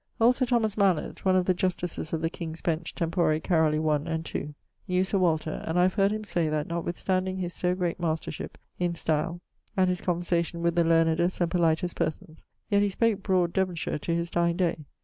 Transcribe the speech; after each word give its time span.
Old 0.19 0.35
Sir 0.35 0.47
Thomas 0.47 0.77
Malett, 0.77 1.23
one 1.25 1.35
of 1.35 1.45
the 1.45 1.53
justices 1.53 2.11
of 2.11 2.21
the 2.21 2.29
King's 2.31 2.59
Bench 2.59 2.95
tempore 2.95 3.39
Caroli 3.39 3.77
I 3.77 4.11
et 4.11 4.33
II, 4.35 4.55
knew 4.87 5.03
Sir 5.03 5.19
Walter; 5.19 5.63
and 5.67 5.77
I 5.77 5.83
have 5.83 5.93
heard 5.93 6.11
him 6.11 6.23
say 6.23 6.49
that, 6.49 6.65
notwithstanding 6.65 7.37
his 7.37 7.53
so 7.53 7.75
great 7.75 7.99
mastership 7.99 8.57
in 8.79 8.95
style 8.95 9.41
and 9.77 9.87
his 9.89 10.01
conversation 10.01 10.63
with 10.63 10.73
the 10.73 10.83
learnedst 10.83 11.39
and 11.39 11.51
politest 11.51 11.97
persons, 11.97 12.45
yet 12.67 12.81
he 12.81 12.89
spake 12.89 13.21
broad 13.21 13.53
Devonshire 13.53 13.99
to 13.99 14.15
his 14.15 14.31
dyeing 14.31 14.57
day. 14.57 14.79